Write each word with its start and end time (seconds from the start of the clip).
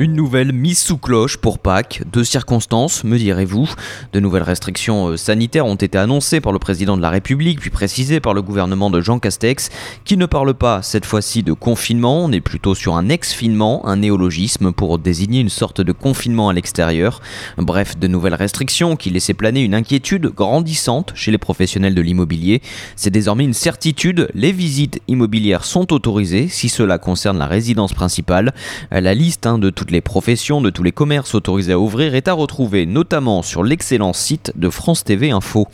Une 0.00 0.14
nouvelle 0.14 0.54
mise 0.54 0.78
sous 0.78 0.96
cloche 0.96 1.36
pour 1.36 1.58
Pâques. 1.58 2.04
Deux 2.10 2.24
circonstances, 2.24 3.04
me 3.04 3.18
direz-vous. 3.18 3.68
De 4.14 4.20
nouvelles 4.20 4.44
restrictions 4.44 5.08
euh, 5.08 5.18
sanitaires 5.18 5.66
ont 5.66 5.74
été 5.74 5.98
annoncées 5.98 6.40
par 6.40 6.52
le 6.54 6.58
président 6.58 6.96
de 6.96 7.02
la 7.02 7.10
République, 7.10 7.60
puis 7.60 7.68
précisées 7.68 8.18
par 8.18 8.32
le 8.32 8.40
gouvernement 8.40 8.88
de 8.88 9.02
Jean 9.02 9.18
Castex, 9.18 9.68
qui 10.06 10.16
ne 10.16 10.24
parle 10.24 10.54
pas 10.54 10.80
cette 10.80 11.04
fois-ci 11.04 11.42
de 11.42 11.52
confinement, 11.52 12.24
on 12.24 12.32
est 12.32 12.40
plutôt 12.40 12.74
sur 12.74 12.96
un 12.96 13.10
ex-finement, 13.10 13.86
un 13.86 13.96
néologisme 13.96 14.72
pour 14.72 14.98
désigner 14.98 15.40
une 15.40 15.50
sorte 15.50 15.82
de 15.82 15.92
confinement 15.92 16.48
à 16.48 16.54
l'extérieur. 16.54 17.20
Bref, 17.58 17.98
de 17.98 18.06
nouvelles 18.06 18.32
restrictions 18.32 18.96
qui 18.96 19.10
laissaient 19.10 19.34
planer 19.34 19.60
une 19.60 19.74
inquiétude 19.74 20.28
grandissante 20.28 21.12
chez 21.14 21.30
les 21.30 21.36
professionnels 21.36 21.94
de 21.94 22.00
l'immobilier. 22.00 22.62
C'est 22.96 23.10
désormais 23.10 23.44
une 23.44 23.52
certitude, 23.52 24.30
les 24.32 24.52
visites 24.52 25.02
immobilières 25.08 25.66
sont 25.66 25.92
autorisées 25.92 26.48
si 26.48 26.70
cela 26.70 26.96
concerne 26.96 27.36
la 27.36 27.46
résidence 27.46 27.92
principale. 27.92 28.54
La 28.90 29.12
liste 29.12 29.46
hein, 29.46 29.58
de 29.58 29.68
toutes 29.68 29.89
les 29.90 30.00
professions, 30.00 30.60
de 30.60 30.70
tous 30.70 30.82
les 30.82 30.92
commerces 30.92 31.34
autorisés 31.34 31.72
à 31.72 31.78
ouvrir 31.78 32.14
est 32.14 32.28
à 32.28 32.32
retrouver 32.32 32.86
notamment 32.86 33.42
sur 33.42 33.62
l'excellent 33.62 34.12
site 34.12 34.52
de 34.56 34.70
France 34.70 35.04
TV 35.04 35.30
Info. 35.30 35.66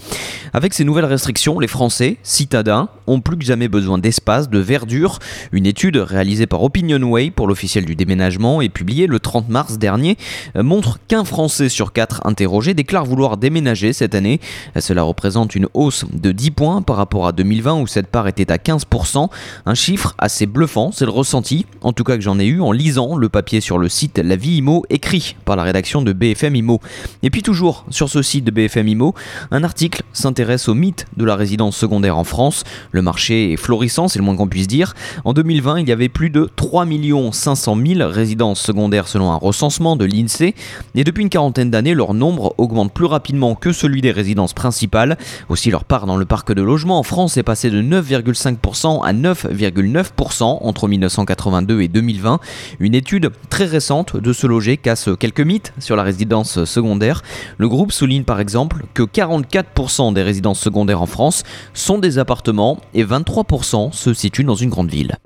Avec 0.56 0.72
ces 0.72 0.84
nouvelles 0.84 1.04
restrictions, 1.04 1.60
les 1.60 1.68
Français, 1.68 2.16
citadins, 2.22 2.88
ont 3.06 3.20
plus 3.20 3.36
que 3.36 3.44
jamais 3.44 3.68
besoin 3.68 3.98
d'espace, 3.98 4.48
de 4.48 4.58
verdure. 4.58 5.18
Une 5.52 5.66
étude 5.66 5.98
réalisée 5.98 6.46
par 6.46 6.62
Opinionway 6.62 7.30
pour 7.30 7.46
l'officiel 7.46 7.84
du 7.84 7.94
déménagement 7.94 8.62
et 8.62 8.70
publiée 8.70 9.06
le 9.06 9.20
30 9.20 9.50
mars 9.50 9.76
dernier 9.76 10.16
euh, 10.56 10.62
montre 10.62 10.98
qu'un 11.08 11.26
Français 11.26 11.68
sur 11.68 11.92
quatre 11.92 12.26
interrogés 12.26 12.72
déclare 12.72 13.04
vouloir 13.04 13.36
déménager 13.36 13.92
cette 13.92 14.14
année. 14.14 14.40
Cela 14.80 15.02
représente 15.02 15.54
une 15.54 15.68
hausse 15.74 16.06
de 16.10 16.32
10 16.32 16.52
points 16.52 16.80
par 16.80 16.96
rapport 16.96 17.26
à 17.26 17.32
2020 17.32 17.74
où 17.74 17.86
cette 17.86 18.06
part 18.06 18.26
était 18.26 18.50
à 18.50 18.56
15%. 18.56 19.28
Un 19.66 19.74
chiffre 19.74 20.14
assez 20.16 20.46
bluffant, 20.46 20.90
c'est 20.90 21.04
le 21.04 21.10
ressenti, 21.10 21.66
en 21.82 21.92
tout 21.92 22.02
cas 22.02 22.16
que 22.16 22.22
j'en 22.22 22.38
ai 22.38 22.46
eu 22.46 22.62
en 22.62 22.72
lisant 22.72 23.16
le 23.16 23.28
papier 23.28 23.60
sur 23.60 23.76
le 23.76 23.90
site 23.90 24.16
La 24.16 24.36
Vie 24.36 24.56
Imo 24.56 24.86
écrit 24.88 25.36
par 25.44 25.56
la 25.56 25.64
rédaction 25.64 26.00
de 26.00 26.14
BFM 26.14 26.56
Imo. 26.56 26.80
Et 27.22 27.28
puis 27.28 27.42
toujours 27.42 27.84
sur 27.90 28.08
ce 28.08 28.22
site 28.22 28.44
de 28.44 28.50
BFM 28.50 28.88
Imo, 28.88 29.14
un 29.50 29.62
article 29.62 30.02
s'intéresse 30.14 30.45
au 30.68 30.74
mythe 30.74 31.06
de 31.16 31.24
la 31.24 31.36
résidence 31.36 31.76
secondaire 31.76 32.16
en 32.16 32.24
France. 32.24 32.64
Le 32.92 33.02
marché 33.02 33.52
est 33.52 33.56
florissant, 33.56 34.08
c'est 34.08 34.18
le 34.18 34.24
moins 34.24 34.36
qu'on 34.36 34.48
puisse 34.48 34.68
dire. 34.68 34.94
En 35.24 35.32
2020, 35.32 35.80
il 35.80 35.88
y 35.88 35.92
avait 35.92 36.08
plus 36.08 36.30
de 36.30 36.48
3 36.56 36.86
500 37.32 37.76
000 37.84 38.08
résidences 38.08 38.60
secondaires 38.60 39.08
selon 39.08 39.32
un 39.32 39.36
recensement 39.36 39.96
de 39.96 40.04
l'INSEE. 40.04 40.54
Et 40.94 41.04
depuis 41.04 41.22
une 41.22 41.28
quarantaine 41.28 41.70
d'années, 41.70 41.94
leur 41.94 42.14
nombre 42.14 42.54
augmente 42.58 42.92
plus 42.92 43.06
rapidement 43.06 43.54
que 43.54 43.72
celui 43.72 44.00
des 44.00 44.12
résidences 44.12 44.52
principales. 44.52 45.18
Aussi, 45.48 45.70
leur 45.70 45.84
part 45.84 46.06
dans 46.06 46.16
le 46.16 46.24
parc 46.24 46.52
de 46.52 46.62
logement 46.62 46.98
en 46.98 47.02
France 47.02 47.36
est 47.36 47.42
passée 47.42 47.70
de 47.70 47.82
9,5% 47.82 49.04
à 49.04 49.12
9,9% 49.12 50.58
entre 50.60 50.88
1982 50.88 51.80
et 51.80 51.88
2020. 51.88 52.40
Une 52.78 52.94
étude 52.94 53.30
très 53.50 53.64
récente 53.64 54.16
de 54.16 54.32
Se 54.32 54.46
Loger 54.46 54.76
casse 54.76 55.08
quelques 55.18 55.40
mythes 55.40 55.72
sur 55.78 55.96
la 55.96 56.02
résidence 56.02 56.64
secondaire. 56.64 57.22
Le 57.58 57.68
groupe 57.68 57.92
souligne 57.92 58.24
par 58.24 58.40
exemple 58.40 58.84
que 58.94 59.02
44% 59.02 60.12
des 60.12 60.22
résidences 60.36 60.60
secondaires 60.60 61.00
en 61.00 61.06
France 61.06 61.44
sont 61.72 61.98
des 61.98 62.18
appartements 62.18 62.78
et 62.92 63.04
23% 63.04 63.92
se 63.92 64.12
situent 64.12 64.44
dans 64.44 64.54
une 64.54 64.68
grande 64.68 64.90
ville. 64.90 65.16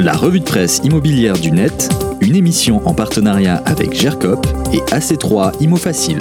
La 0.00 0.14
revue 0.14 0.40
de 0.40 0.44
presse 0.44 0.80
immobilière 0.82 1.38
du 1.38 1.50
net, 1.50 1.90
une 2.22 2.34
émission 2.34 2.80
en 2.86 2.94
partenariat 2.94 3.62
avec 3.66 3.92
GERCOP 3.92 4.46
et 4.72 4.78
AC3 4.94 5.52
Imo 5.60 5.76
Facile. 5.76 6.18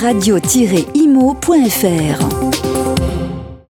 Radio-imo.fr 0.00 1.38